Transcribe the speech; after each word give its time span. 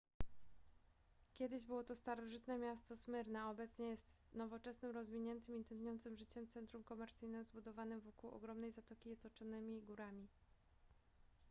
kiedyś 1.33 1.65
było 1.65 1.83
to 1.83 1.95
starożytne 1.95 2.57
miasto 2.57 2.95
smyrna 2.95 3.43
a 3.43 3.51
obecnie 3.51 3.87
jest 3.89 4.21
nowoczesnym 4.33 4.91
rozwiniętym 4.91 5.57
i 5.59 5.65
tętniącym 5.65 6.15
życiem 6.17 6.47
centrum 6.47 6.83
komercyjnym 6.83 7.43
zbudowanym 7.43 7.99
wokół 8.01 8.31
ogromnej 8.31 8.71
zatoki 8.71 9.09
i 9.09 9.13
otoczonym 9.13 9.81
górami 9.85 10.27